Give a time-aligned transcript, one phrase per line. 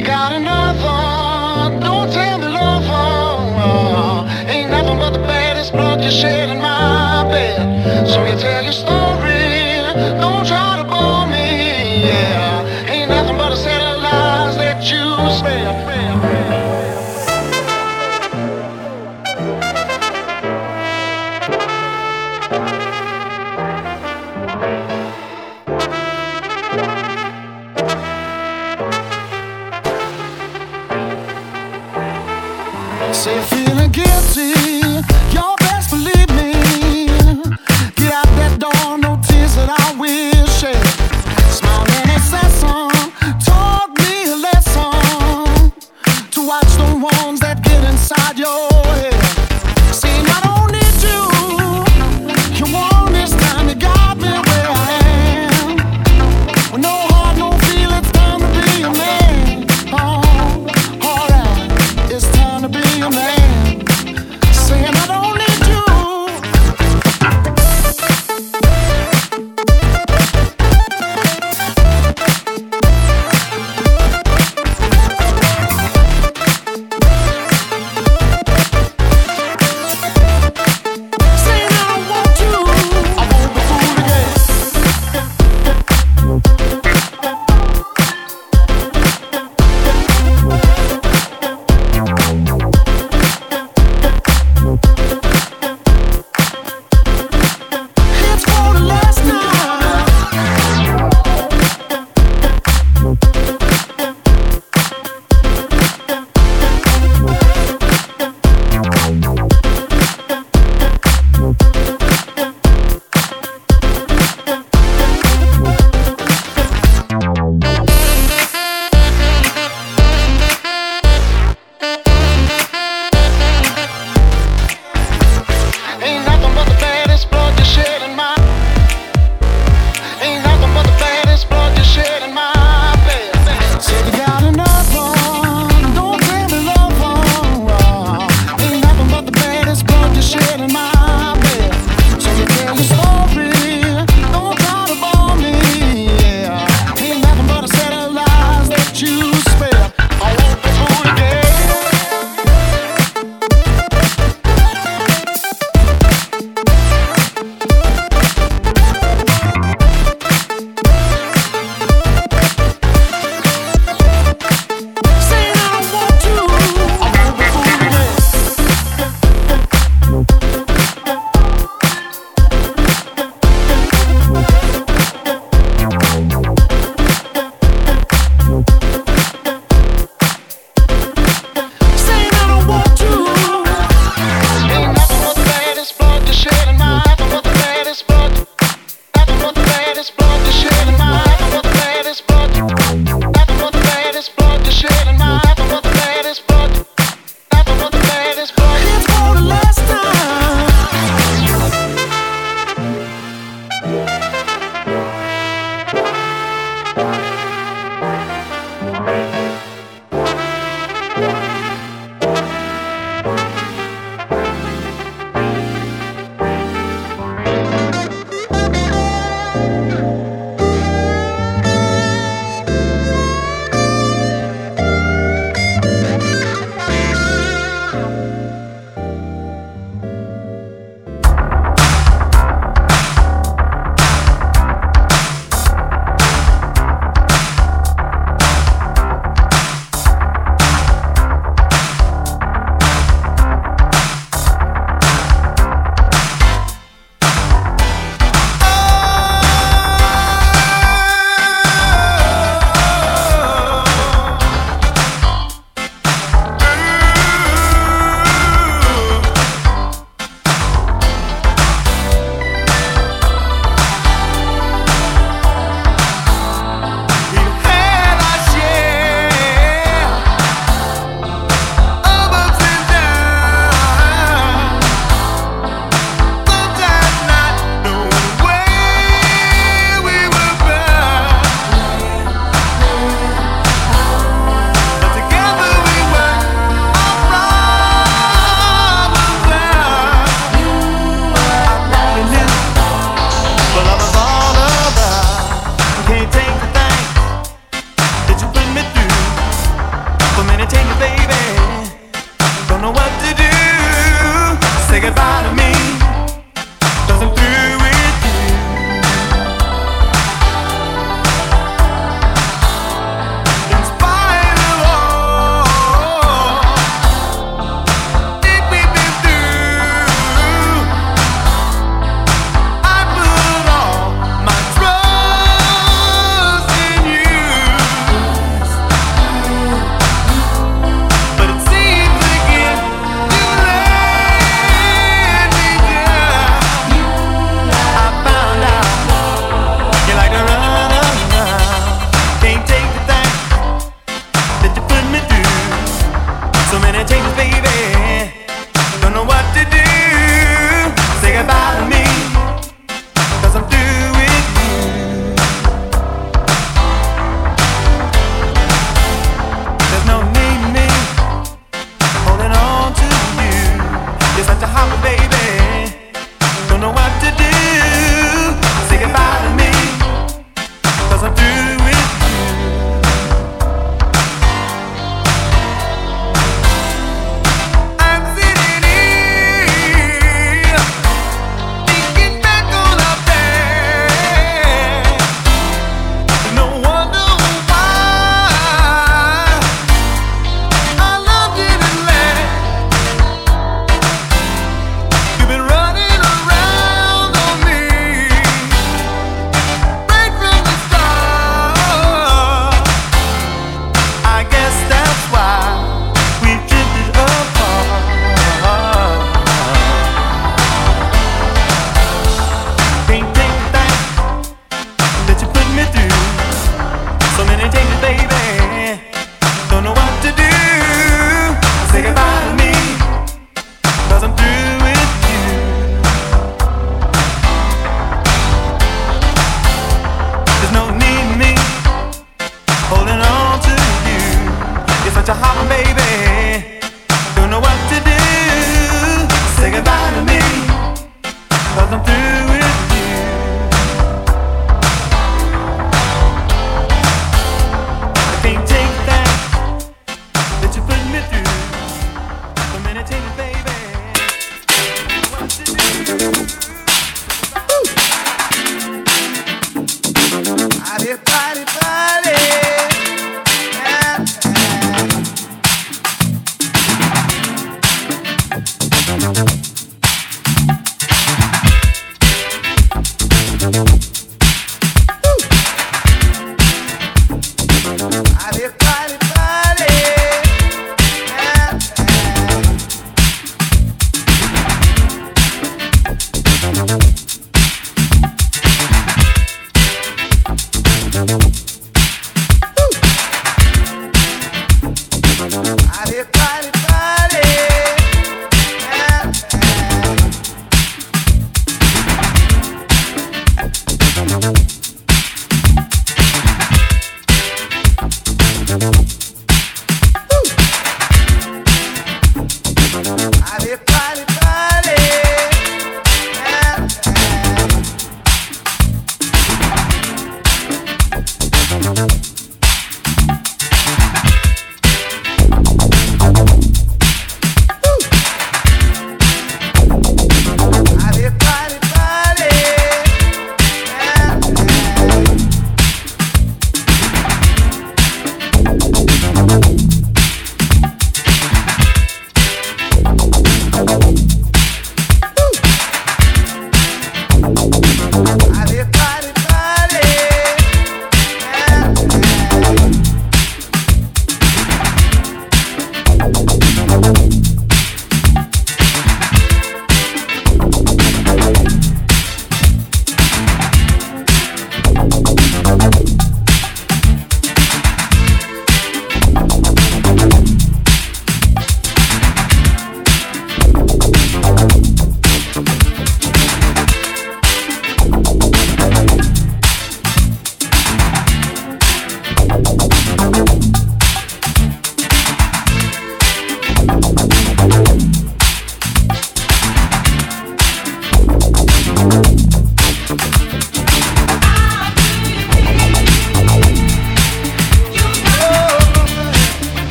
[0.00, 0.49] You got another,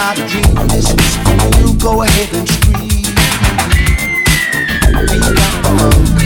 [0.00, 0.56] not a dream.
[1.60, 2.88] You go ahead and scream.
[4.96, 6.19] We got the hunger.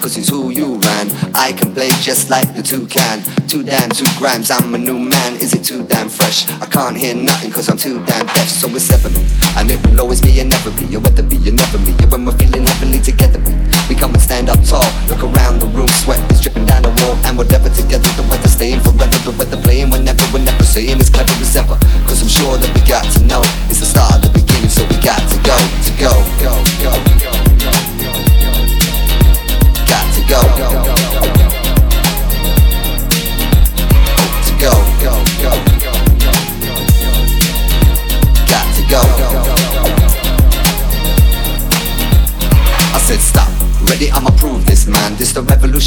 [0.00, 1.10] Cause it's who you ran.
[1.34, 3.18] I can play just like the two can.
[3.48, 5.34] Two damn, two grams, I'm a new man.
[5.36, 6.48] Is it too damn fresh?
[6.62, 8.48] I can't hear nothing cause I'm too damn deaf.
[8.48, 9.12] So it's seven.
[9.58, 10.86] And it will always be and never be.
[10.86, 11.92] You'll weather be, you never me.
[12.10, 13.52] when we're feeling heavenly together, we,
[13.90, 14.86] we come and stand up tall.
[15.10, 17.18] Look around the room, sweat is dripping down the wall.
[17.26, 19.18] And whatever together, the weather staying forever.
[19.26, 21.74] The weather playing whenever, we're never saying it's clever as ever.
[22.06, 24.86] Cause I'm sure that we got to know it's the start of the beginning, so
[24.86, 26.67] we got to go, to go, go,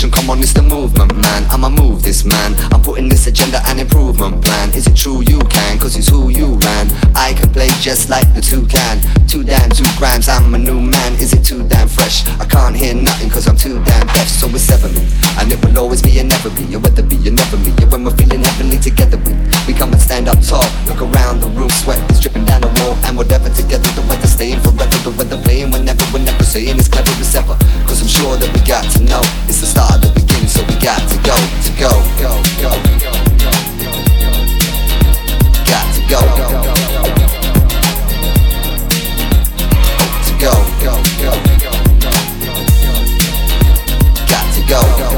[0.09, 1.45] come on, it's the movement, man.
[1.51, 2.55] I'ma move this, man.
[2.73, 4.73] I'm putting this agenda and improvement plan.
[4.73, 5.77] Is it true you can?
[5.77, 6.89] Cause it's who you ran.
[7.13, 8.97] I can play just like the two can.
[9.27, 11.13] Two damn two grams, I'm a new man.
[11.21, 12.25] Is it too damn fresh?
[12.39, 14.89] I can't hear nothing cause I'm too damn deaf, so it's seven.
[15.37, 16.63] And it will always be and never be.
[16.63, 17.69] You whether be you never me.
[17.79, 19.37] You when we're feeling heavenly together, we,
[19.67, 20.65] we come and stand up tall.
[20.89, 22.97] Look around the room, sweat is dripping down the wall.
[23.05, 24.97] And whatever together, the weather staying forever.
[25.05, 27.53] The weather playing whenever, we're never saying it's clever as ever.
[27.85, 30.63] Cause I'm sure that we got to know it's the start are the beginning, so
[30.63, 31.35] we got to go,
[31.65, 31.89] to go,
[32.19, 32.31] go,
[32.61, 32.71] go,
[33.01, 33.11] go,
[33.41, 33.91] go, go,
[35.67, 36.73] got to go, go, go,
[40.25, 41.73] to go, go, go, go,
[44.27, 44.81] got to go.
[44.97, 45.10] go.